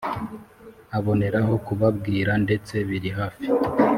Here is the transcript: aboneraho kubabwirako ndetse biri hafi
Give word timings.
aboneraho 0.97 1.53
kubabwirako 1.65 2.39
ndetse 2.45 2.73
biri 2.87 3.09
hafi 3.17 3.45